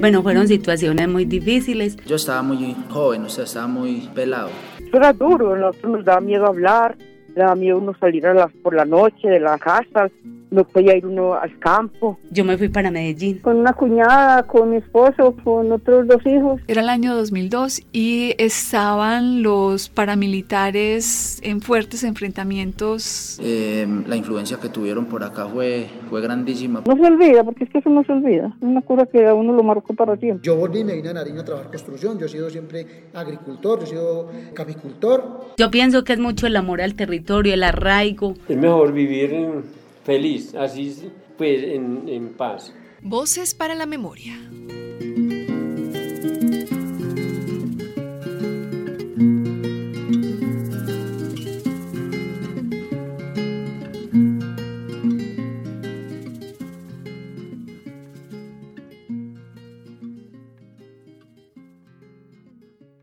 [0.00, 1.94] Bueno, fueron situaciones muy difíciles.
[2.06, 4.48] Yo estaba muy joven, o sea, estaba muy pelado.
[4.90, 6.96] Era duro, nosotros nos daba miedo hablar,
[7.28, 10.08] le daba miedo uno salir a las, por la noche de la casa,
[10.50, 12.18] no podía ir uno al campo.
[12.30, 13.38] Yo me fui para Medellín.
[13.38, 16.60] Con una cuñada, con mi esposo, con otros dos hijos.
[16.66, 23.38] Era el año 2002 y estaban los paramilitares en fuertes enfrentamientos.
[23.42, 26.82] Eh, la influencia que tuvieron por acá fue, fue grandísima.
[26.86, 28.48] No se olvida, porque es que eso no se olvida.
[28.56, 30.44] Es una cosa que a uno lo marcó para siempre.
[30.44, 32.18] Yo volví me vine a Nariño a trabajar construcción.
[32.18, 35.54] Yo he sido siempre agricultor, yo he sido capicultor.
[35.58, 38.34] Yo pienso que es mucho el amor al territorio, el arraigo.
[38.48, 42.74] Es mejor vivir en feliz, así pues en, en paz.
[43.02, 44.38] Voces para la memoria.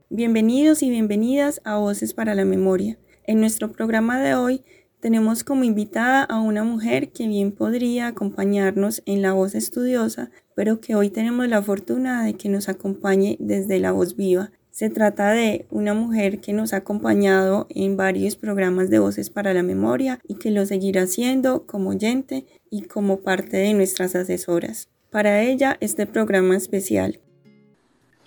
[0.09, 2.98] Bienvenidos y bienvenidas a Voces para la Memoria.
[3.23, 4.64] En nuestro programa de hoy
[5.00, 10.81] tenemos como invitada a una mujer que bien podría acompañarnos en la voz estudiosa, pero
[10.81, 14.52] que hoy tenemos la fortuna de que nos acompañe desde la voz viva.
[14.72, 19.54] Se trata de una mujer que nos ha acompañado en varios programas de Voces para
[19.54, 24.89] la Memoria y que lo seguirá haciendo como oyente y como parte de nuestras asesoras.
[25.09, 27.20] Para ella, este programa especial.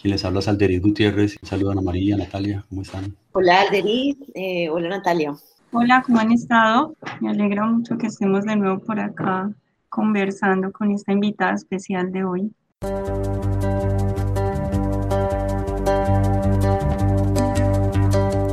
[0.01, 1.37] Quien les habla es Alderiz Gutiérrez.
[1.43, 3.17] Saludos a Ana María, Natalia, ¿cómo están?
[3.33, 5.37] Hola Alderiz, eh, hola Natalia.
[5.73, 6.97] Hola, ¿cómo han estado?
[7.21, 9.53] Me alegra mucho que estemos de nuevo por acá
[9.89, 12.53] conversando con esta invitada especial de hoy.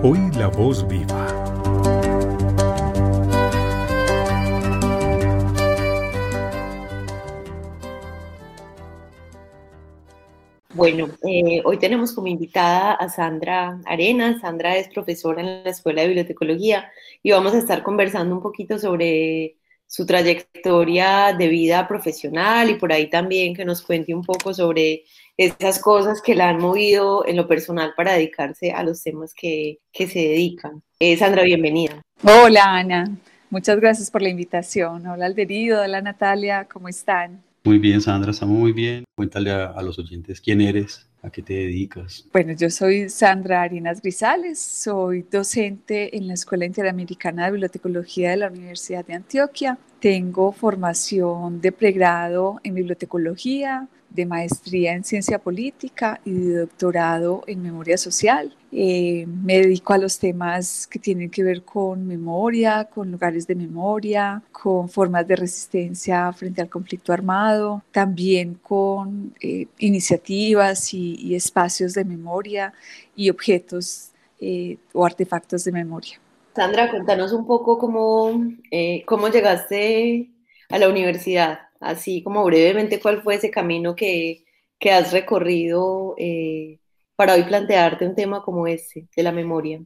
[0.04, 1.37] Hoy la voz viva.
[10.78, 14.42] Bueno, eh, hoy tenemos como invitada a Sandra Arenas.
[14.42, 16.92] Sandra es profesora en la Escuela de Bibliotecología
[17.24, 19.58] y vamos a estar conversando un poquito sobre
[19.88, 25.06] su trayectoria de vida profesional y por ahí también que nos cuente un poco sobre
[25.36, 29.80] esas cosas que la han movido en lo personal para dedicarse a los temas que,
[29.92, 30.84] que se dedican.
[31.00, 32.04] Eh, Sandra, bienvenida.
[32.22, 33.18] Hola Ana,
[33.50, 35.08] muchas gracias por la invitación.
[35.08, 37.47] Hola Alderido, hola Natalia, ¿cómo están?
[37.68, 39.04] Muy bien, Sandra, estamos muy bien.
[39.14, 42.26] Cuéntale a, los oyentes quién eres, a qué te dedicas.
[42.32, 48.38] Bueno, yo soy Sandra Arinas Grisales, soy docente en la Escuela Interamericana de Bibliotecología de
[48.38, 49.78] la Universidad de Antioquia.
[50.00, 57.62] Tengo formación de pregrado en bibliotecología, de maestría en ciencia política y de doctorado en
[57.62, 58.56] memoria social.
[58.72, 63.56] Eh, me dedico a los temas que tienen que ver con memoria, con lugares de
[63.56, 71.94] memoria, con formas de resistencia frente al conflicto armado, también con eh, iniciativas y, espacios
[71.94, 72.74] de memoria
[73.16, 76.20] y objetos eh, o artefactos de memoria.
[76.56, 78.44] Sandra, cuéntanos un poco cómo,
[79.06, 80.32] cómo llegaste
[80.70, 84.46] a la universidad así como brevemente cuál fue ese camino que,
[84.80, 86.80] que has recorrido eh,
[87.16, 89.82] para hoy plantearte un tema como este, de la memoria.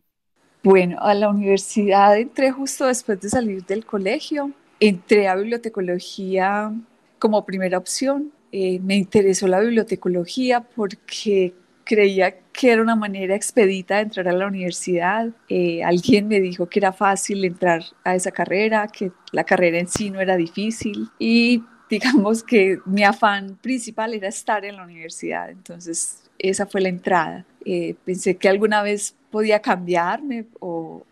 [0.63, 4.51] Bueno, a la universidad entré justo después de salir del colegio.
[4.79, 6.71] Entré a bibliotecología
[7.17, 8.31] como primera opción.
[8.51, 11.53] Eh, me interesó la bibliotecología porque
[11.83, 15.29] creía que era una manera expedita de entrar a la universidad.
[15.49, 19.87] Eh, alguien me dijo que era fácil entrar a esa carrera, que la carrera en
[19.87, 25.49] sí no era difícil y digamos que mi afán principal era estar en la universidad,
[25.49, 27.45] entonces esa fue la entrada.
[27.65, 31.03] Eh, pensé que alguna vez podía cambiarme o,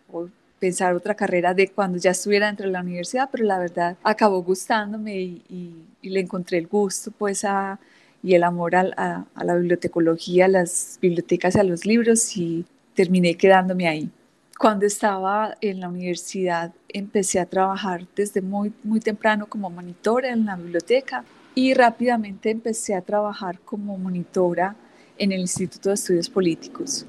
[0.58, 4.42] pensar otra carrera de cuando ya estuviera dentro de la universidad, pero la verdad acabó
[4.42, 7.78] gustándome y, le encontré el gusto pues a,
[8.22, 12.66] y el amor a, a la bibliotecología, a las bibliotecas y a los libros y
[12.94, 14.10] terminé quedándome ahí.
[14.60, 20.44] Cuando estaba en la universidad empecé a trabajar desde muy, muy temprano como monitora en
[20.44, 24.76] la biblioteca y rápidamente empecé a trabajar como monitora
[25.16, 27.06] en el Instituto de Estudios Políticos.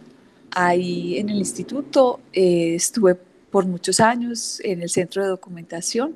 [0.51, 6.15] Ahí en el instituto eh, estuve por muchos años en el centro de documentación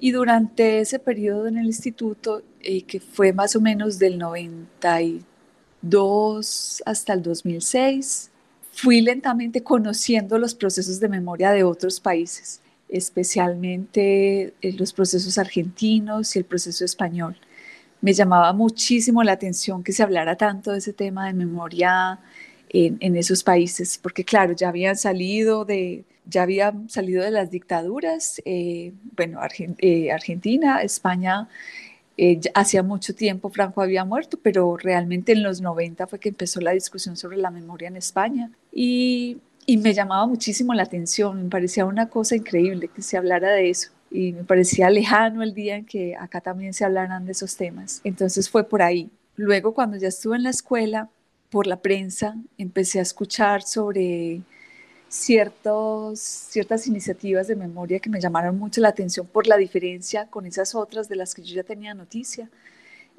[0.00, 6.82] y durante ese periodo en el instituto, eh, que fue más o menos del 92
[6.84, 8.32] hasta el 2006,
[8.74, 16.34] fui lentamente conociendo los procesos de memoria de otros países, especialmente eh, los procesos argentinos
[16.34, 17.36] y el proceso español.
[18.00, 22.20] Me llamaba muchísimo la atención que se hablara tanto de ese tema de memoria
[22.68, 28.42] en, esos países, porque claro, ya habían salido de, ya habían salido de las dictaduras,
[28.44, 29.38] eh, bueno,
[29.78, 31.48] eh, Argentina, España
[32.16, 36.60] Eh, hacía mucho tiempo Franco había muerto, pero realmente en los 90 fue que empezó
[36.60, 38.50] la discusión sobre la memoria en España.
[38.72, 43.50] Y, y me llamaba muchísimo la atención, me parecía una cosa increíble que se hablara
[43.50, 47.32] de eso y me parecía lejano el día en que acá también se hablaran de
[47.32, 48.00] esos temas.
[48.04, 49.10] Entonces fue por ahí.
[49.34, 51.10] Luego cuando ya estuve en la escuela,
[51.50, 54.42] por la prensa, empecé a escuchar sobre
[55.14, 60.44] ciertos, ciertas iniciativas de memoria que me llamaron mucho la atención por la diferencia con
[60.44, 62.50] esas otras de las que yo ya tenía noticia,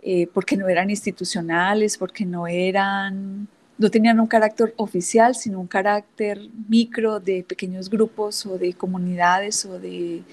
[0.02, 3.48] eh, porque no eran institucionales, porque no eran
[3.78, 6.40] no tenían un carácter oficial, sino un carácter
[6.70, 10.24] micro de pequeños grupos o de comunidades o de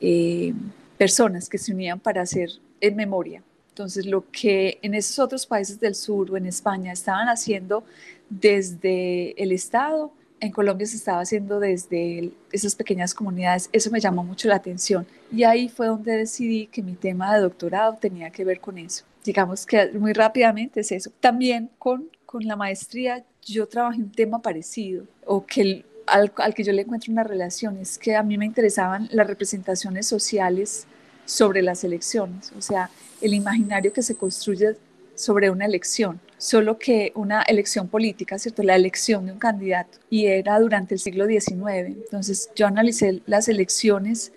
[0.00, 0.52] eh,
[0.98, 2.50] personas que se unían para hacer
[2.80, 3.42] en memoria.
[3.70, 7.84] Entonces, lo que en esos otros países del sur o en España estaban haciendo
[8.28, 13.70] desde el Estado, en Colombia se estaba haciendo desde esas pequeñas comunidades.
[13.72, 15.06] Eso me llamó mucho la atención.
[15.30, 19.04] Y ahí fue donde decidí que mi tema de doctorado tenía que ver con eso.
[19.24, 21.12] Digamos que muy rápidamente es eso.
[21.20, 26.64] También con, con la maestría yo trabajé un tema parecido, o que el, al, que
[26.64, 30.86] yo le encuentro una relación, es que a mí me interesaban las representaciones sociales
[31.24, 32.90] sobre las elecciones, o sea,
[33.20, 34.76] el imaginario que se construye
[35.14, 38.64] sobre una elección, solo que una elección política, ¿cierto?
[38.64, 41.86] La elección de un candidato, y era durante el siglo XIX.
[41.86, 44.32] Entonces yo analicé las elecciones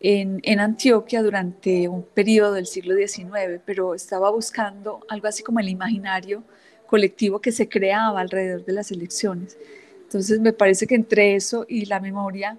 [0.00, 5.60] en, en, Antioquia durante un periodo del siglo XIX, pero estaba buscando algo así como
[5.60, 6.42] el imaginario
[6.88, 9.56] colectivo que se creaba alrededor de las elecciones.
[10.02, 12.58] Entonces me parece que entre eso y la memoria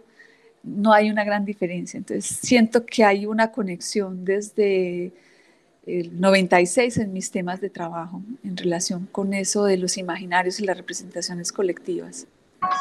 [0.63, 1.97] no hay una gran diferencia.
[1.97, 5.11] Entonces siento que hay una conexión desde
[5.87, 10.65] el 96 en mis temas de trabajo en relación con eso de los imaginarios y
[10.65, 12.27] las representaciones colectivas.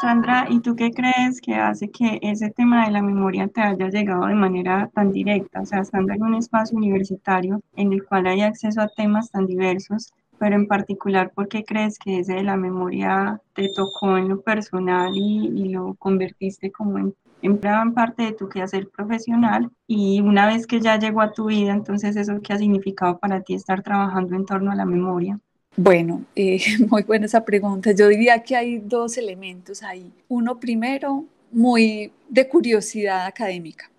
[0.01, 3.89] Sandra, ¿y tú qué crees que hace que ese tema de la memoria te haya
[3.89, 5.61] llegado de manera tan directa?
[5.61, 9.45] O sea, estando en un espacio universitario en el cual hay acceso a temas tan
[9.45, 14.29] diversos, pero en particular, ¿por qué crees que ese de la memoria te tocó en
[14.29, 17.57] lo personal y, lo convertiste como en, en
[17.93, 19.69] parte de tu quehacer profesional?
[19.87, 23.41] Y una vez que ya llegó a tu vida, entonces, ¿eso qué ha significado para
[23.41, 25.39] ti estar trabajando en torno a la memoria?
[25.75, 27.91] Bueno, eh, muy buena esa pregunta.
[27.91, 30.11] Yo diría que hay dos elementos ahí.
[30.27, 33.89] Uno primero, muy de curiosidad académica.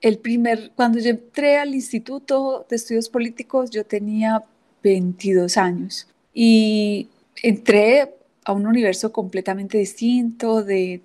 [0.00, 4.42] El primer, cuando yo entré al Instituto de Estudios Políticos, yo tenía
[4.82, 6.06] 22 años.
[6.32, 7.08] Y
[7.42, 8.14] entré
[8.44, 11.00] a un universo completamente distinto de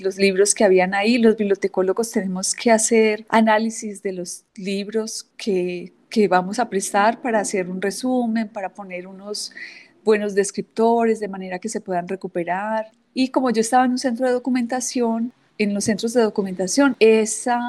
[0.00, 1.18] los libros que habían ahí.
[1.18, 7.40] Los bibliotecólogos tenemos que hacer análisis de los libros que, que vamos a prestar para
[7.40, 9.52] hacer un resumen, para poner unos
[10.04, 12.92] buenos descriptores de manera que se puedan recuperar.
[13.12, 17.60] Y como yo estaba en un centro de documentación, en los centros de documentación, esa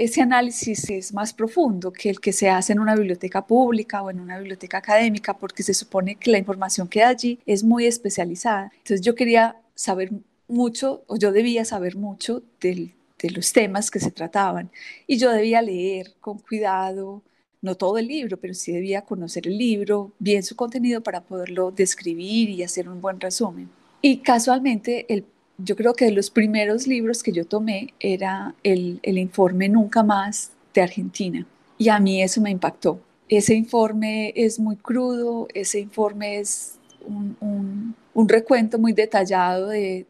[0.00, 4.10] ese análisis es más profundo que el que se hace en una biblioteca pública o
[4.10, 7.84] en una biblioteca académica, porque se supone que la información que hay allí es muy
[7.84, 8.72] especializada.
[8.78, 10.10] Entonces yo quería saber
[10.48, 12.94] mucho, o yo debía saber mucho de
[13.34, 14.70] los temas que se trataban,
[15.06, 17.22] y yo debía leer con cuidado,
[17.60, 21.72] no todo el libro, pero sí debía conocer el libro, bien su contenido para poderlo
[21.72, 23.68] describir y hacer un buen resumen.
[24.00, 25.26] Y casualmente el
[25.64, 30.52] yo creo que de los primeros libros que yo tomé era el, informe Nunca más
[30.74, 31.46] de Argentina.
[31.78, 33.00] Y a mí eso me impactó.
[33.28, 37.94] Ese informe es muy crudo, ese informe es un,
[38.28, 40.06] recuento muy detallado de,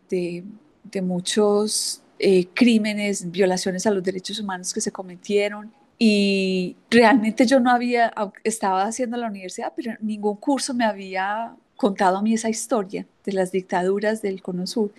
[1.02, 5.72] muchos eh, crímenes, violaciones a los derechos humanos que se cometieron.
[5.98, 12.18] Y realmente yo no había, estaba haciendo la universidad, pero ningún curso me había contado
[12.18, 14.92] a mí esa historia de las dictaduras del Cono Sur.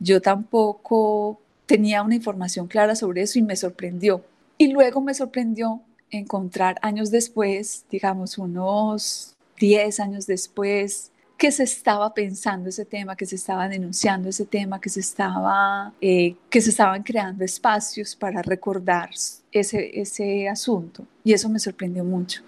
[0.00, 4.24] Yo tampoco tenía una información clara sobre eso y me sorprendió.
[4.56, 12.14] Y luego me sorprendió encontrar años después, digamos unos 10 años después, que se estaba
[12.14, 16.70] pensando ese tema, que se estaba denunciando ese tema, que se, estaba, eh, que se
[16.70, 19.10] estaban creando espacios para recordar
[19.50, 21.04] ese, ese asunto.
[21.24, 22.42] Y eso me sorprendió mucho.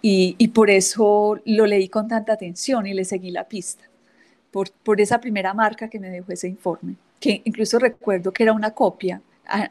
[0.00, 3.84] Y, por eso lo leí con tanta atención y le seguí la pista,
[4.50, 8.52] por, por esa primera marca que me dejó ese informe, que incluso recuerdo que era
[8.52, 9.20] una copia.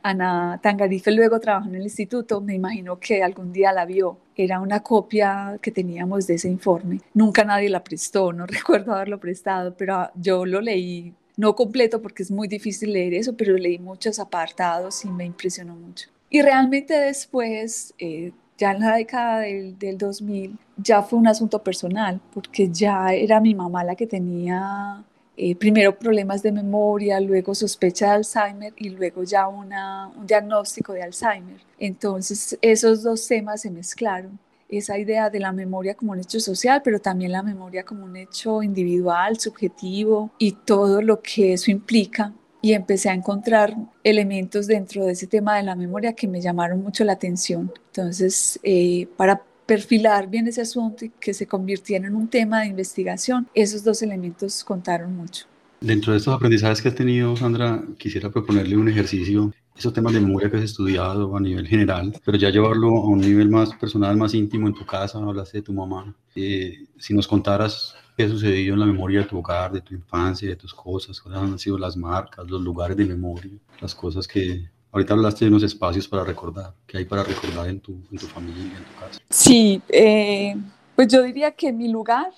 [0.01, 4.17] Ana Tangarife luego trabajó en el instituto, me imagino que algún día la vio.
[4.35, 6.99] Era una copia que teníamos de ese informe.
[7.13, 12.23] Nunca nadie la prestó, no recuerdo haberlo prestado, pero yo lo leí no completo porque
[12.23, 16.09] es muy difícil leer eso, pero leí muchos apartados y me impresionó mucho.
[16.29, 21.61] Y realmente después eh, ya en la década del, del, 2000 ya fue un asunto
[21.63, 25.03] personal, porque ya era mi mamá la que tenía
[25.39, 30.93] eh, primero problemas de memoria, luego sospecha de Alzheimer y luego ya una, un diagnóstico
[30.93, 31.61] de Alzheimer.
[31.77, 36.81] Entonces esos dos temas se mezclaron esa idea de la memoria como un hecho social,
[36.83, 42.33] pero también la memoria como un hecho individual, subjetivo y todo lo que eso implica.
[42.67, 46.83] Y empecé a encontrar elementos dentro de ese tema de la memoria que me llamaron
[46.83, 47.71] mucho la atención.
[47.93, 52.67] Entonces, eh, para perfilar bien ese asunto y que se convirtiera en un tema de
[52.67, 55.45] investigación, esos dos elementos contaron mucho.
[55.79, 60.19] Dentro de estos aprendizajes que has tenido, Sandra, quisiera proponerle un ejercicio esos temas de
[60.19, 64.17] memoria que has estudiado a nivel general, pero ya llevarlo a un nivel más personal,
[64.17, 66.13] más íntimo en tu casa, hablaste de tu mamá.
[66.35, 69.93] Eh, si nos contaras qué ha sucedido en la memoria de tu hogar, de tu
[69.93, 74.27] infancia, de tus cosas, cuáles han sido las marcas, los lugares de memoria, las cosas
[74.27, 74.67] que...
[74.91, 78.25] Ahorita hablaste de unos espacios para recordar, ¿qué hay para recordar en tu, en tu
[78.25, 79.19] familia, en tu casa?
[79.29, 80.55] Sí, eh,
[80.95, 82.31] pues yo diría que mi lugar,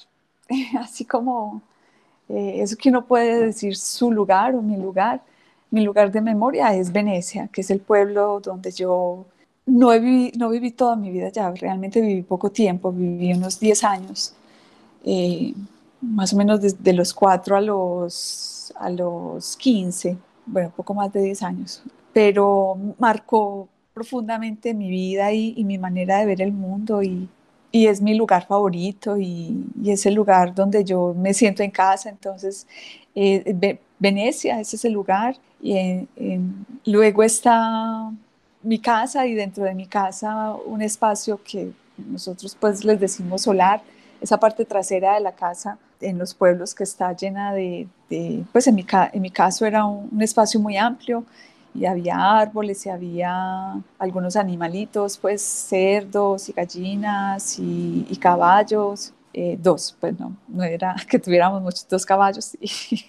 [0.80, 1.62] así como
[2.28, 5.22] eh, eso que uno puede decir su lugar o mi lugar,
[5.72, 9.26] mi lugar de memoria es Venecia, que es el pueblo donde yo
[9.66, 13.84] no, viví, no viví toda mi vida ya, realmente viví poco tiempo, viví unos 10
[13.86, 14.34] años,
[15.06, 15.54] eh,
[16.02, 21.22] más o menos desde los 4 a los, a los 15, bueno, poco más de
[21.22, 27.04] 10 años, pero marcó profundamente mi vida y, y mi manera de ver el mundo
[27.04, 27.28] y,
[27.72, 31.72] y es mi lugar favorito y, y, es el lugar donde yo me siento en
[31.72, 32.66] casa, entonces
[33.16, 36.08] eh, Venecia, ese es el lugar y
[36.86, 38.10] luego está
[38.64, 43.82] mi casa y dentro de mi casa un espacio que nosotros pues les decimos solar,
[44.22, 47.88] esa parte trasera de la casa en los pueblos que está llena de,
[48.52, 51.24] pues en mi, en mi, caso era un, espacio muy amplio
[51.74, 59.96] y había árboles y había algunos animalitos, pues cerdos y gallinas y, caballos, eh, dos,
[60.00, 63.06] pues no, no era que tuviéramos muchos, dos caballos y,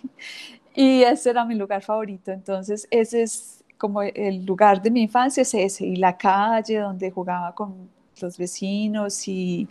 [0.74, 2.30] y ese era mi lugar favorito.
[2.30, 7.10] Entonces, ese es como el lugar de mi infancia, es ese, y la calle donde
[7.10, 7.88] jugaba con
[8.20, 9.68] los vecinos y,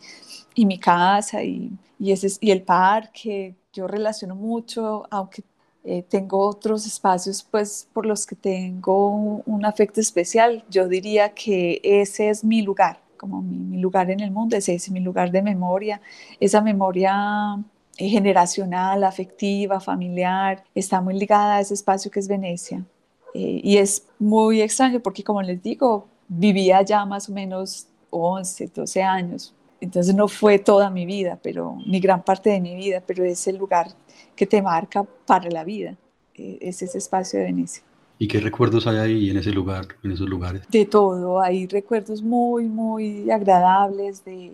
[0.58, 3.56] mi casa y, el parque.
[3.74, 5.44] Yo relaciono mucho, aunque
[5.84, 9.10] eh, tengo otros espacios pues por los que tengo
[9.46, 10.64] un, afecto especial.
[10.70, 14.76] Yo diría que ese es mi lugar, como mi, mi lugar en el mundo, ese
[14.76, 16.02] es mi lugar de memoria,
[16.40, 17.58] esa memoria
[18.00, 22.86] eh, generacional, afectiva, familiar, está muy ligada a ese espacio que es Venecia.
[23.34, 28.68] Eh, y es muy extraño porque, como les digo, vivía ya más o menos 11,
[28.68, 29.54] 12 años.
[29.82, 33.48] Entonces no fue toda mi vida, pero ni gran parte de mi vida, pero es
[33.48, 33.88] el lugar
[34.36, 35.96] que te marca para la vida.
[36.36, 37.84] Eh, es ese espacio de Venecia.
[38.18, 40.64] ¿Y qué recuerdos hay ahí en ese lugar, en esos lugares?
[40.70, 44.52] De todo, hay recuerdos muy, muy agradables de,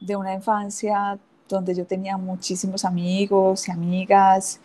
[0.00, 4.60] de una infancia donde yo tenía muchísimos amigos y amigas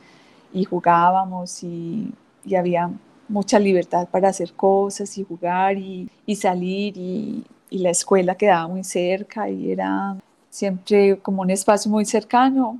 [0.53, 2.13] y jugábamos y,
[2.57, 2.89] había
[3.27, 7.43] mucha libertad para hacer cosas y jugar y, salir y,
[7.77, 10.17] la escuela quedaba muy cerca y era
[10.49, 12.79] siempre como un espacio muy cercano.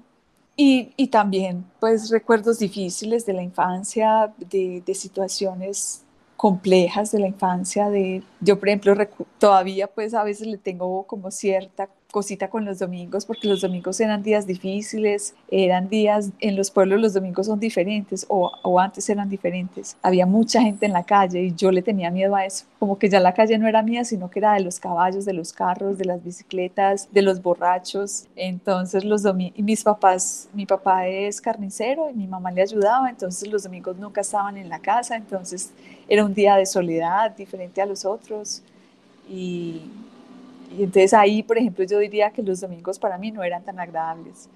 [0.62, 6.03] Y, también pues recuerdos difíciles de la infancia, de, de situaciones
[6.39, 8.96] complejas de la infancia, de yo por ejemplo
[9.39, 13.99] todavía pues a veces le tengo como cierta cosita con los domingos, porque los domingos
[13.99, 19.07] eran días difíciles, eran días, en los pueblos los domingos son diferentes, o, o, antes
[19.09, 19.95] eran diferentes.
[20.01, 23.09] Había mucha gente en la calle y yo le tenía miedo a eso, como que
[23.09, 25.97] ya la calle no era mía, sino que era de los caballos, de los carros,
[25.97, 28.25] de las bicicletas, de los borrachos.
[28.35, 33.47] Entonces los domingos, mis papás, mi papá es carnicero y mi mamá le ayudaba, entonces
[33.49, 35.71] los domingos nunca estaban en la casa, entonces
[36.07, 38.63] era un día de soledad diferente a los otros.
[39.29, 39.83] Y,
[40.77, 43.79] y entonces ahí, por ejemplo, yo diría que los domingos para mí no eran tan
[43.79, 44.49] agradables.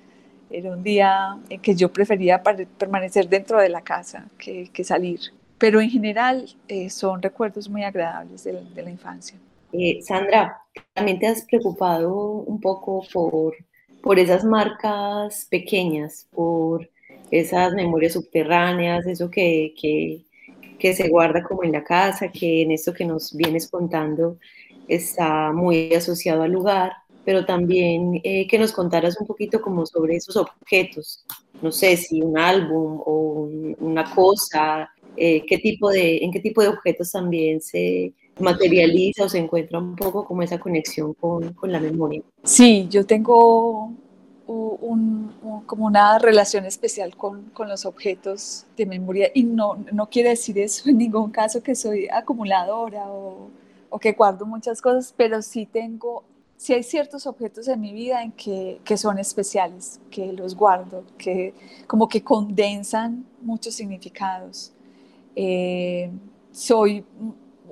[0.50, 2.42] Era un día en que yo prefería
[2.78, 5.20] permanecer dentro de la casa que, salir.
[5.58, 9.38] Pero en general eh, son recuerdos muy agradables de, de la infancia.
[9.72, 10.62] Eh, Sandra,
[10.94, 13.56] ¿también te has preocupado un poco por,
[14.04, 16.88] por esas marcas pequeñas, por
[17.32, 20.26] esas memorias subterráneas, eso que, que,
[20.78, 24.38] que se guarda como en la casa, que en esto que nos vienes contando
[24.88, 26.94] está muy asociado al lugar,
[27.26, 31.26] pero también eh, que nos contaras un poquito como sobre esos objetos,
[31.62, 33.50] no sé si un álbum o
[33.80, 39.30] una cosa, eh, qué tipo de, en qué tipo de objetos también se materializa o
[39.30, 42.22] se encuentra un poco como esa conexión con, con la memoria.
[42.44, 43.94] Sí, yo tengo
[44.48, 50.30] un, como una relación especial con, con, los objetos de memoria y no, no quiere
[50.30, 53.50] decir eso en ningún caso que soy acumuladora o
[53.94, 56.24] o que guardo muchas cosas, pero sí tengo,
[56.58, 61.04] sí hay ciertos objetos en mi vida en que, que son especiales, que los guardo,
[61.16, 61.54] que
[61.86, 64.74] como que condensan muchos significados.
[65.36, 66.10] Eh,
[66.52, 67.06] soy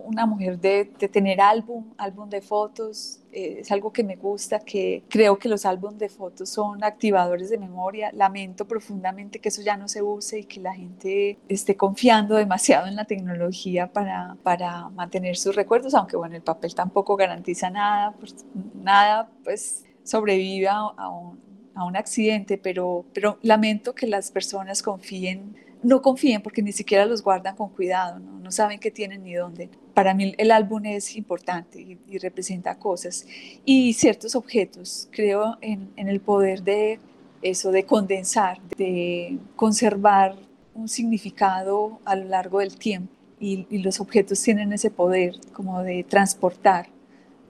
[0.05, 5.03] una mujer de, tener álbum, álbum de fotos, eh, es algo que me gusta, que
[5.09, 8.11] creo que los álbumes de fotos son activadores de memoria.
[8.13, 12.87] Lamento profundamente que eso ya no se use y que la gente esté confiando demasiado
[12.87, 18.13] en la tecnología para, para mantener sus recuerdos, aunque bueno, el papel tampoco garantiza nada,
[18.19, 21.39] pues, nada pues sobrevive a, un,
[21.75, 27.05] a un accidente, pero, pero lamento que las personas confíen no confíen porque ni siquiera
[27.05, 29.69] los guardan con cuidado, no, saben qué tienen ni dónde.
[29.93, 33.25] Para mí el álbum es importante y, representa cosas
[33.65, 35.07] y ciertos objetos.
[35.11, 36.99] Creo en, el poder de
[37.41, 40.35] eso, de condensar, de conservar
[40.73, 43.13] un significado a lo largo del tiempo.
[43.39, 46.87] Y, y los objetos tienen ese poder como de transportar,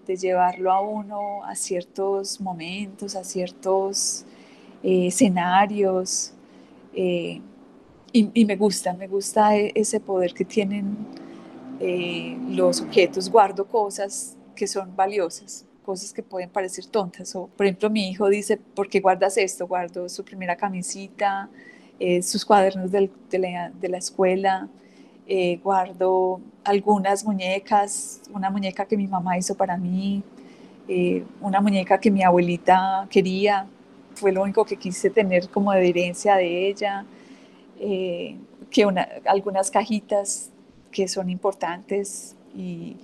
[0.07, 4.25] de llevarlo a uno a ciertos momentos, a ciertos
[4.83, 6.33] eh, escenarios.
[6.93, 7.41] Eh,
[8.13, 10.97] y, me gusta, me gusta e, ese poder que tienen
[11.79, 13.29] eh, los objetos.
[13.29, 17.35] Guardo cosas que son valiosas, cosas que pueden parecer tontas.
[17.35, 19.67] O, por ejemplo, mi hijo dice, ¿por qué guardas esto?
[19.67, 21.49] Guardo su primera camisita,
[21.99, 24.67] eh, sus cuadernos de, la, escuela,
[25.27, 30.23] eh, guardo algunas muñecas, una muñeca que mi mamá hizo para mí,
[31.39, 33.65] una muñeca que mi abuelita quería,
[34.13, 37.05] fue lo único que quise tener como de herencia de ella.
[37.83, 38.37] Eh,
[38.69, 38.85] que
[39.25, 40.51] algunas cajitas
[40.91, 42.95] que son importantes y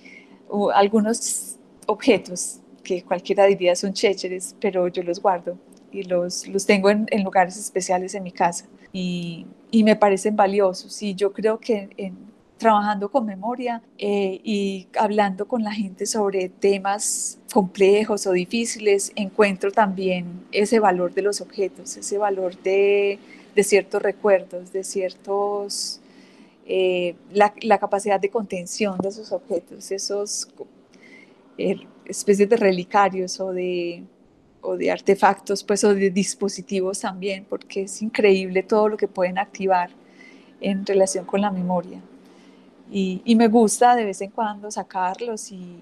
[0.72, 1.56] algunos
[1.86, 5.58] objetos que cualquiera diría son chécheres, pero yo los guardo
[5.90, 8.66] y los, los tengo en, lugares especiales en mi casa.
[8.92, 11.02] Y, y, me parecen valiosos.
[11.02, 12.16] Y yo creo que en,
[12.58, 19.70] trabajando con memoria eh, y hablando con la gente sobre temas complejos o difíciles, encuentro
[19.70, 23.18] también ese valor de los objetos, ese valor de
[23.58, 26.00] de ciertos recuerdos, de ciertos,
[26.64, 30.48] eh, la, la, capacidad de contención de esos objetos, esos
[31.58, 34.04] eh, especies de relicarios o de,
[34.60, 39.38] o de artefactos, pues, o de dispositivos también, porque es increíble todo lo que pueden
[39.38, 39.90] activar
[40.60, 42.00] en relación con la memoria.
[42.88, 45.80] Y, y me gusta de vez en cuando sacarlos y,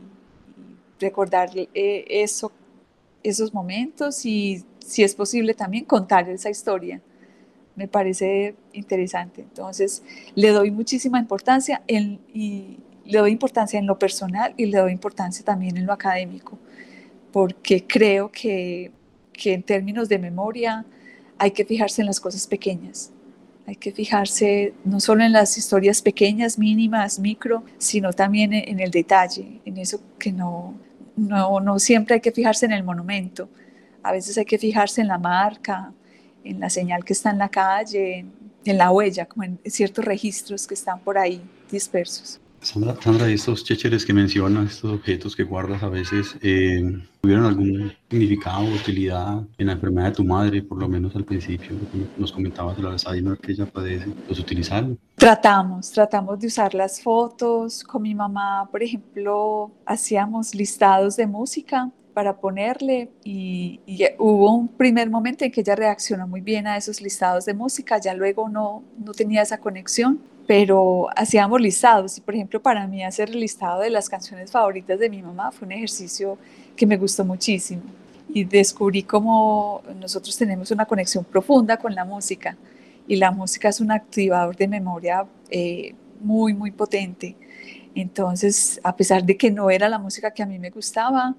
[0.98, 2.50] recordar eh, eso,
[3.22, 7.02] esos momentos y, si es posible, también contar esa historia
[7.76, 9.42] me parece interesante.
[9.42, 10.02] Entonces,
[10.34, 14.92] le doy muchísima importancia en, y le doy importancia en lo personal y le doy
[14.92, 16.58] importancia también en lo académico,
[17.32, 18.90] porque creo que,
[19.32, 20.84] que en términos de memoria
[21.38, 23.12] hay que fijarse en las cosas pequeñas.
[23.66, 28.90] Hay que fijarse no solo en las historias pequeñas, mínimas, micro, sino también en el
[28.90, 30.74] detalle, en eso que no,
[31.16, 33.48] no, no siempre hay que fijarse en el monumento.
[34.04, 35.92] A veces hay que fijarse en la marca,
[36.46, 38.24] en la señal que está en la calle,
[38.64, 42.40] en, la huella, como en ciertos registros que están por ahí dispersos.
[42.60, 46.82] Sandra, Sandra, estos chécheres que mencionas, estos objetos que guardas a veces, eh,
[47.20, 51.24] ¿tuvieron algún significado o utilidad en la enfermedad de tu madre, por lo menos al
[51.24, 51.76] principio?
[52.16, 54.06] Nos comentabas de la Alzheimer que ella padece.
[54.28, 54.98] ¿Los utilizaron?
[55.14, 57.84] Tratamos, tratamos de usar las fotos.
[57.84, 63.78] Con mi mamá, por ejemplo, hacíamos listados de música para ponerle y,
[64.16, 68.00] hubo un primer momento en que ella reaccionó muy bien a esos listados de música,
[68.00, 72.16] ya luego no, no tenía esa conexión, pero hacíamos listados.
[72.16, 75.52] Y por ejemplo para mí hacer el listado de las canciones favoritas de mi mamá
[75.52, 76.38] fue un ejercicio
[76.74, 77.82] que me gustó muchísimo.
[78.30, 82.56] Y descubrí cómo nosotros tenemos una conexión profunda con la música.
[83.06, 87.36] Y la música es un activador de memoria eh, muy, muy potente.
[87.94, 91.34] Entonces, a pesar de que no era la música que a mí me gustaba,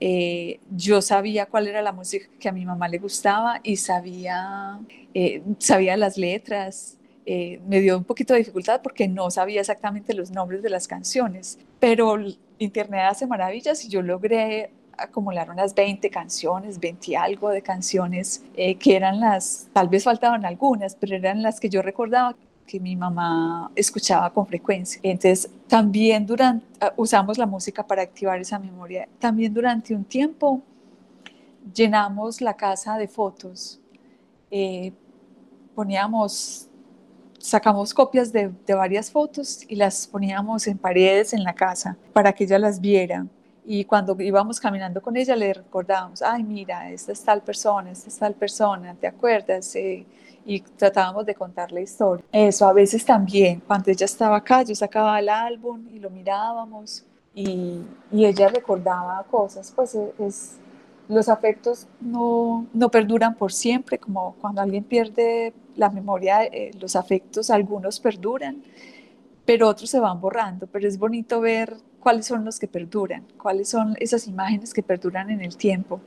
[0.00, 4.78] eh, yo sabía cuál era la música que a mi mamá le gustaba y sabía,
[5.14, 6.98] eh, sabía las letras.
[7.26, 10.86] Eh, me dio un poquito de dificultad porque no sabía exactamente los nombres de las
[10.86, 12.16] canciones, pero
[12.58, 18.44] Internet hace maravillas y yo logré acumular unas 20 canciones, 20 y algo de canciones
[18.54, 22.96] que eran las, tal vez faltaban algunas, pero eran las que yo recordaba que mi
[22.96, 25.00] mamá escuchaba con frecuencia.
[25.02, 29.08] Entonces, también durante, ah, usamos la música para activar esa memoria.
[29.18, 30.62] También durante un tiempo
[31.74, 33.80] llenamos la casa de fotos.
[34.50, 34.92] Eh,
[35.74, 36.68] poníamos,
[37.38, 42.32] sacamos copias de, de, varias fotos y las poníamos en paredes en la casa para
[42.32, 43.26] que ella las viera.
[43.66, 48.08] Y cuando íbamos caminando con ella le recordábamos, ay, mira, esta es tal persona, esta
[48.08, 49.74] es tal persona, ¿te acuerdas?
[49.74, 50.04] Eh,
[50.44, 52.24] y tratábamos de contar la historia.
[52.32, 57.04] Eso a veces también, cuando ella estaba acá, yo sacaba el álbum y lo mirábamos
[57.34, 57.80] y,
[58.12, 60.58] y ella recordaba cosas, pues e, es,
[61.08, 66.96] los afectos no, no, perduran por siempre, como cuando alguien pierde la memoria, eh, los
[66.96, 68.62] afectos algunos perduran,
[69.44, 73.68] pero otros se van borrando, pero es bonito ver cuáles son los que perduran, cuáles
[73.68, 76.00] son esas imágenes que perduran en el tiempo,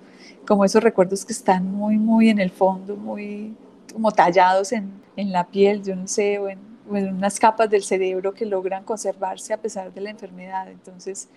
[0.48, 3.56] como esos recuerdos que están muy, muy en el fondo, muy
[3.98, 6.60] como tallados en, en la piel, yo no sé, o en,
[6.94, 10.70] en, unas capas del cerebro que logran conservarse a pesar de la enfermedad.
[10.70, 11.28] Entonces,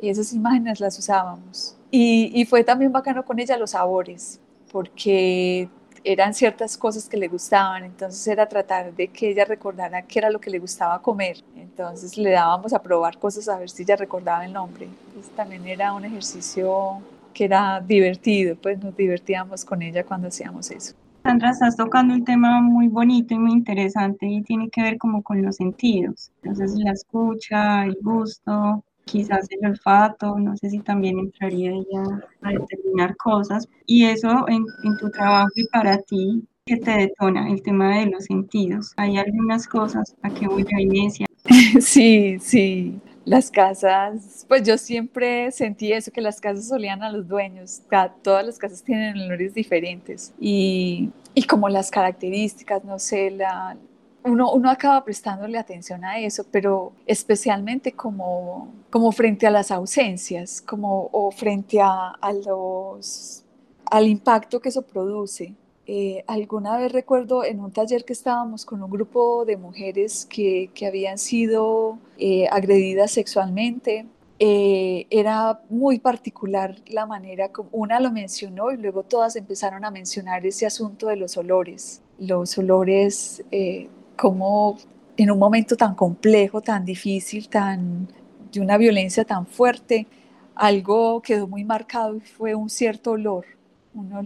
[0.00, 1.76] esas imágenes las usábamos.
[1.90, 4.38] Y, y fue también bacano con ella los sabores,
[4.70, 5.68] porque
[6.04, 10.30] eran ciertas cosas que le gustaban, entonces era tratar de que ella recordara qué era
[10.30, 11.38] lo que le gustaba comer.
[11.56, 14.88] Entonces le dábamos a probar cosas a ver si ella recordaba el nombre.
[15.08, 20.70] Entonces también era un ejercicio que era divertido, pues nos divertíamos con ella cuando hacíamos
[20.70, 20.94] eso.
[21.24, 25.22] Sandra, estás tocando un tema muy bonito y muy interesante y tiene que ver como
[25.22, 26.30] con los sentidos.
[26.42, 32.02] Entonces la escucha, el gusto, quizás el olfato, no sé si también entraría ya
[32.42, 33.66] a determinar cosas.
[33.86, 38.06] Y eso en, en tu trabajo y para ti, ¿qué te detona el tema de
[38.10, 38.92] los sentidos?
[38.98, 41.26] Hay algunas cosas a que voy a Venecia.
[41.80, 43.00] Sí, sí.
[43.24, 47.80] Las casas, pues yo siempre sentí eso, que las casas solían a los dueños.
[48.22, 50.34] Todas las casas tienen olores diferentes.
[50.38, 51.10] Y,
[51.48, 53.78] como las características, no sé, la,
[54.24, 60.60] uno, uno, acaba prestándole atención a eso, pero especialmente como, como frente a las ausencias,
[60.60, 63.42] como, o frente a, a los,
[63.90, 65.54] al impacto que eso produce.
[65.86, 70.70] Eh, alguna vez recuerdo en un taller que estábamos con un grupo de mujeres que,
[70.74, 74.06] que habían sido eh, agredidas sexualmente.
[74.40, 79.90] Eh, era muy particular la manera como una lo mencionó y luego todas empezaron a
[79.90, 82.02] mencionar ese asunto de los olores.
[82.18, 84.76] Los olores eh, como
[85.16, 88.08] en un momento tan complejo, tan difícil, tan
[88.52, 90.06] de una violencia tan fuerte,
[90.54, 93.44] algo quedó muy marcado y fue un cierto olor,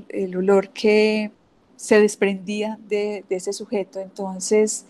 [0.08, 1.30] el olor que
[1.78, 4.00] se desprendía de, ese sujeto.
[4.00, 4.84] Entonces,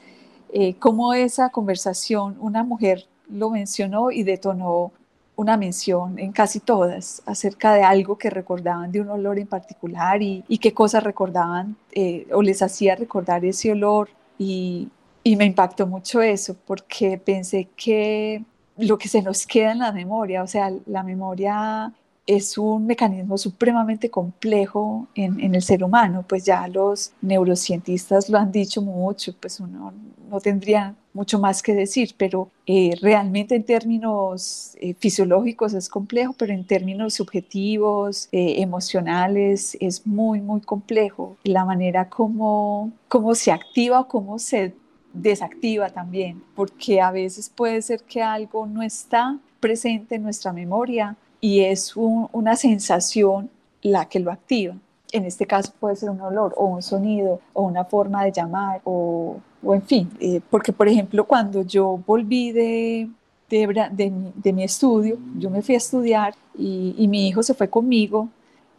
[0.52, 4.92] eh, como esa conversación, una mujer lo mencionó y detonó
[5.36, 10.20] una mención en casi todas acerca de algo que recordaban de un olor en particular
[10.22, 14.88] y, y qué cosas recordaban eh, o les hacía recordar ese olor y,
[15.22, 18.42] y me impactó mucho eso porque pensé que
[18.78, 21.92] lo que se nos queda en la memoria, o sea, la memoria
[22.28, 28.52] es un mecanismo supremamente complejo en, el ser humano, pues ya los neurocientistas lo han
[28.52, 29.94] dicho mucho, pues uno
[30.30, 36.34] no tendría mucho más que decir, pero eh, realmente en términos eh, fisiológicos es complejo,
[36.36, 41.38] pero en términos subjetivos, eh, emocionales, es muy, muy complejo.
[41.44, 44.74] La manera como, como se activa o cómo se
[45.14, 51.16] desactiva también, porque a veces puede ser que algo no está presente en nuestra memoria
[51.40, 53.50] y es un, una sensación
[53.82, 54.74] la que lo activa.
[55.12, 58.80] En este caso puede ser un olor o un sonido o una forma de llamar
[58.84, 63.08] o, o en fin, eh, porque por ejemplo cuando yo volví de,
[63.48, 63.88] de,
[64.34, 68.28] de, mi, estudio, yo me fui a estudiar y, y, mi hijo se fue conmigo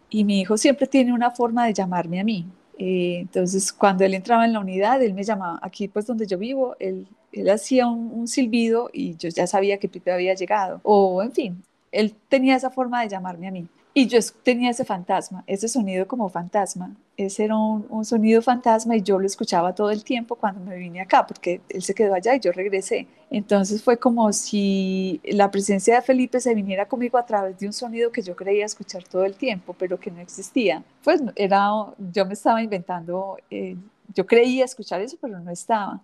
[0.10, 2.46] y mi hijo siempre tiene una forma de llamarme a mí.
[2.78, 6.38] Eh, entonces cuando él entraba en la unidad, él me llamaba, aquí pues donde yo
[6.38, 10.80] vivo, él, él hacía un, un silbido y yo ya sabía que Pipe había llegado.
[10.84, 13.68] O en fin, él tenía esa forma de llamarme a mí.
[13.94, 16.96] Y yo tenía ese fantasma, ese sonido como fantasma.
[17.18, 21.02] Ese era un, sonido fantasma y yo lo escuchaba todo el tiempo cuando me vine
[21.02, 23.08] acá, porque él se quedó allá y yo regresé.
[23.30, 27.74] Entonces fue como si la presencia de Felipe se viniera conmigo a través de un
[27.74, 30.84] sonido que yo creía escuchar todo el tiempo, pero que no existía.
[31.04, 31.70] Pues era,
[32.14, 33.76] yo me estaba inventando, eh,
[34.16, 36.00] yo creía escuchar eso, pero no estaba.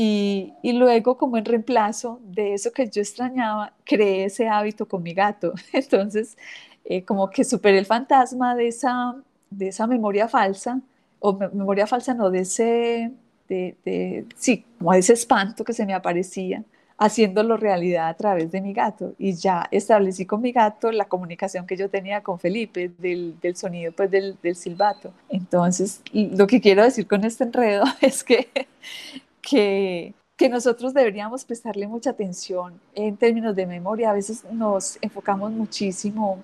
[0.00, 5.02] Y, y, luego, como en reemplazo de eso que yo extrañaba, creé ese hábito con
[5.02, 5.54] mi gato.
[5.72, 6.38] Entonces,
[6.84, 9.16] eh, como que superé el fantasma de esa,
[9.50, 10.80] de esa memoria falsa,
[11.18, 13.10] o me, memoria falsa no, de ese,
[13.48, 16.62] de, de, sí, como ese espanto que se me aparecía,
[16.96, 19.16] haciéndolo realidad a través de mi gato.
[19.18, 23.56] Y ya establecí con mi gato la comunicación que yo tenía con Felipe, del, del
[23.56, 25.12] sonido pues, del, del silbato.
[25.28, 28.48] Entonces, lo que quiero decir con este enredo es que
[29.48, 30.14] que,
[30.50, 34.10] nosotros deberíamos prestarle mucha atención en términos de memoria.
[34.10, 36.38] A veces nos enfocamos muchísimo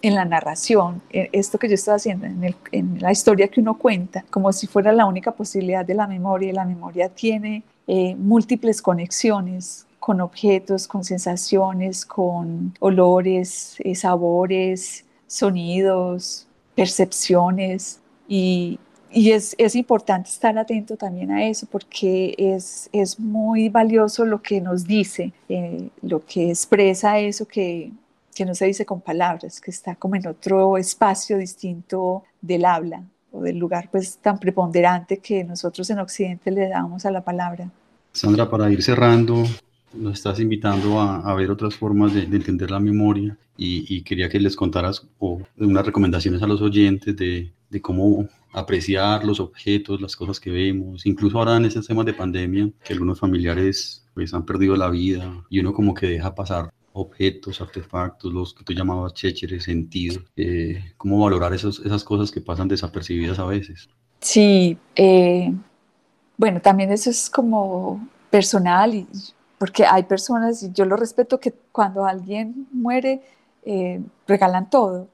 [0.00, 4.52] en la narración, esto que yo estoy haciendo, en, la historia que uno cuenta, como
[4.52, 6.52] si fuera la única posibilidad de la memoria.
[6.52, 16.48] La memoria tiene eh, múltiples conexiones con objetos, con sensaciones, con olores, eh, sabores, sonidos,
[16.74, 18.00] percepciones.
[18.28, 18.78] Y,
[19.12, 24.42] y es, es, importante estar atento también a eso porque es, es muy valioso lo
[24.42, 27.92] que nos dice, eh, lo que expresa eso que,
[28.34, 33.02] que, no se dice con palabras, que está como en otro espacio distinto del habla
[33.30, 37.70] o del lugar pues tan preponderante que nosotros en Occidente le damos a la palabra.
[38.12, 39.44] Sandra, para ir cerrando,
[39.94, 44.56] nos estás invitando a, ver otras formas de, entender la memoria y, quería que les
[44.56, 50.50] contaras unas recomendaciones a los oyentes de, de, cómo apreciar los objetos, las cosas que
[50.50, 54.90] vemos, incluso ahora en estos temas de pandemia, que algunos familiares pues han perdido la
[54.90, 60.24] vida y uno como que deja pasar objetos, artefactos, los que tú llamabas chécheres, sentidos,
[60.36, 63.88] eh, cómo valorar esos, esas cosas que pasan desapercibidas a veces.
[64.20, 65.52] Sí, eh,
[66.36, 69.06] bueno, también eso es como personal, y,
[69.58, 73.22] porque hay personas, y yo lo respeto, que cuando alguien muere,
[73.64, 75.08] eh, regalan todo,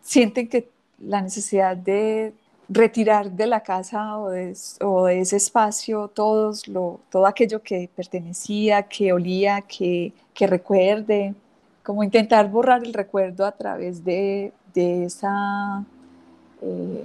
[0.00, 0.70] sienten que
[1.06, 2.32] la necesidad de
[2.68, 9.12] retirar de la casa o de, ese espacio todos lo, todo aquello que pertenecía, que
[9.12, 11.34] olía, que, recuerde,
[11.82, 15.84] como intentar borrar el recuerdo a través de, esa
[16.62, 17.04] eh,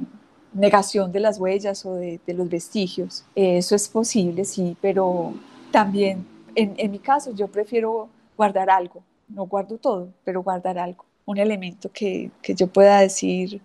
[0.53, 3.25] negación de las huellas o de, los vestigios.
[3.35, 5.33] Eso es posible, sí, pero
[5.71, 11.37] también en, mi caso yo prefiero guardar algo, no guardo todo, pero guardar algo, un
[11.37, 13.61] elemento que, que yo pueda decir,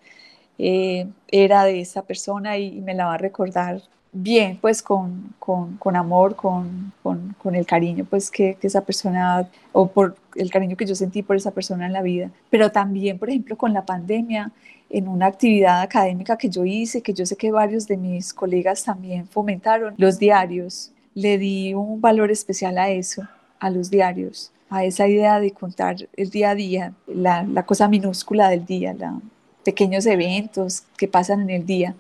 [0.58, 5.76] eh, era de esa persona y, me la va a recordar bien, pues con, con,
[5.76, 10.76] con amor, con, con, el cariño, pues que, que, esa persona, o por el cariño
[10.76, 12.30] que yo sentí por esa persona en la vida.
[12.50, 14.52] Pero también, por ejemplo, con la pandemia,
[14.90, 18.84] en una actividad académica que yo hice, que yo sé que varios de mis colegas
[18.84, 20.92] también fomentaron, los diarios.
[21.14, 23.26] Le di un valor especial a eso,
[23.58, 27.88] a los diarios, a esa idea de contar el día a día, la, la cosa
[27.88, 29.20] minúscula del día, la,
[29.64, 31.94] pequeños eventos que pasan en el día,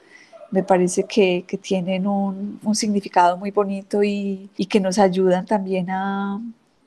[0.50, 6.40] me parece que, tienen un, significado muy bonito y, que nos ayudan también a,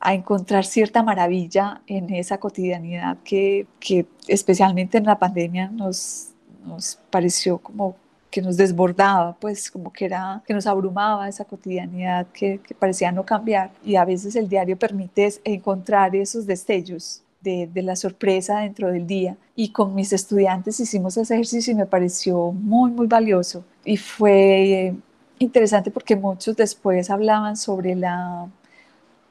[0.06, 3.68] encontrar cierta maravilla en esa cotidianidad que,
[4.28, 6.30] especialmente en la pandemia nos,
[6.66, 7.96] nos pareció como
[8.32, 13.12] que nos desbordaba, pues como que era que nos abrumaba esa cotidianidad que, que parecía
[13.12, 13.72] no cambiar.
[13.84, 19.38] Y a veces el diario permite encontrar esos destellos de, la sorpresa dentro del día.
[19.56, 23.63] Y con mis estudiantes hicimos ese ejercicio y me pareció muy, muy valioso.
[23.86, 24.93] Y fue
[25.39, 28.47] interesante porque muchos después hablaban sobre la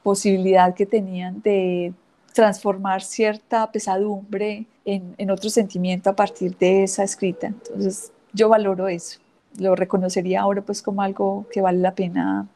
[0.02, 1.92] posibilidad que tenían de
[2.32, 7.48] transformar cierta pesadumbre en, otro sentimiento a partir de esa escrita.
[7.48, 9.18] Entonces yo valoro eso.
[9.58, 12.46] Lo reconocería ahora pues como algo que vale la pena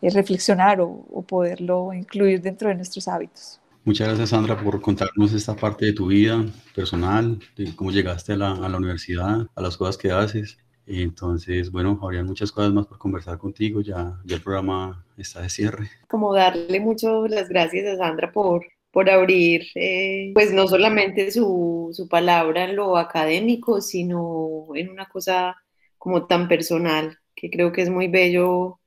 [0.00, 3.60] eh, reflexionar o poderlo incluir dentro de nuestros hábitos.
[3.88, 8.36] Muchas gracias, Sandra, por contarnos esta parte de tu vida personal, de cómo llegaste a
[8.36, 10.58] la, a la universidad, a las cosas que haces.
[10.86, 15.48] Entonces, bueno, habría muchas cosas más por conversar contigo, ya, ya el programa está de
[15.48, 15.88] cierre.
[16.06, 21.88] Como darle muchas las gracias a Sandra por, por abrir, eh, pues no solamente su,
[21.94, 25.56] su, palabra en lo académico, sino en una cosa
[25.96, 28.80] como tan personal, que creo que es muy bello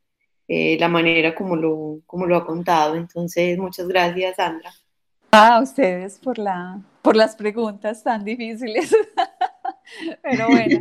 [0.47, 2.93] eh, la manera como lo, como lo ha contado.
[2.93, 4.71] Entonces, muchas gracias, Sandra.
[5.33, 8.93] A ustedes por, la, por las preguntas tan difíciles.
[10.21, 10.79] Pero bueno,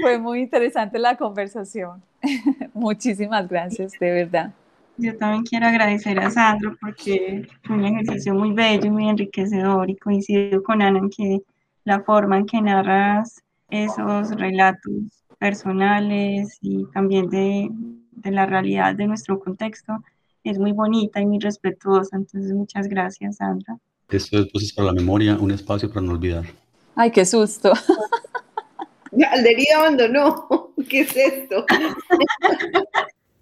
[0.00, 2.00] fue muy interesante la conversación.
[2.74, 4.52] Muchísimas gracias, de verdad.
[4.98, 9.96] Yo también quiero agradecer a Sandro porque fue un ejercicio muy bello muy enriquecedor y
[9.96, 11.40] coincido con Ana en que
[11.84, 17.68] la forma en que narras esos relatos personales y también de,
[18.12, 20.04] de la realidad de nuestro contexto
[20.44, 22.16] es muy bonita y muy respetuosa.
[22.16, 23.78] Entonces, muchas gracias, Sandra.
[24.10, 26.46] Esto es Voces para la Memoria, un espacio para no olvidar.
[26.94, 27.74] Ay, qué susto.
[29.32, 30.72] Aldería abandonó.
[30.88, 31.66] ¿Qué es esto?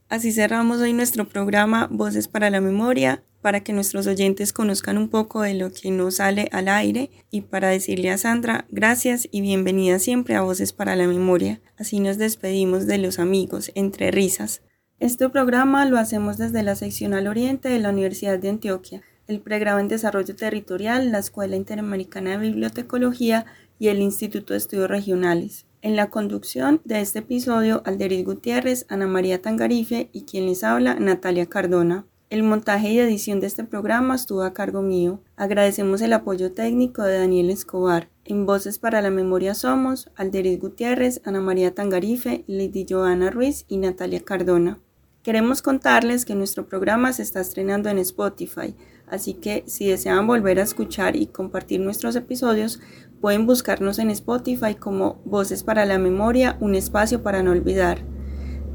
[0.08, 5.08] Así cerramos hoy nuestro programa Voces para la Memoria, para que nuestros oyentes conozcan un
[5.08, 9.42] poco de lo que nos sale al aire y para decirle a Sandra gracias y
[9.42, 11.60] bienvenida siempre a Voces para la Memoria.
[11.78, 14.62] Así nos despedimos de los amigos, entre risas.
[14.98, 19.78] Este programa lo hacemos desde la seccional oriente de la Universidad de Antioquia el Pregrado
[19.78, 23.46] en Desarrollo Territorial, la Escuela Interamericana de Bibliotecología
[23.78, 25.66] y el Instituto de Estudios Regionales.
[25.82, 30.94] En la conducción de este episodio, Alderis Gutiérrez, Ana María Tangarife y quien les habla,
[30.94, 32.06] Natalia Cardona.
[32.28, 35.20] El montaje y edición de este programa estuvo a cargo mío.
[35.36, 38.08] Agradecemos el apoyo técnico de Daniel Escobar.
[38.24, 43.76] En Voces para la Memoria somos Alderis Gutiérrez, Ana María Tangarife, Lady Joana Ruiz y
[43.76, 44.80] Natalia Cardona.
[45.22, 48.74] Queremos contarles que nuestro programa se está estrenando en Spotify,
[49.08, 52.80] así que si desean volver a escuchar y compartir nuestros episodios,
[53.20, 57.98] pueden buscarnos en Spotify como Voces para la Memoria, un espacio para no olvidar.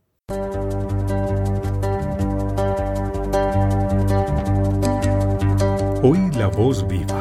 [6.02, 7.13] Hoy la voz viva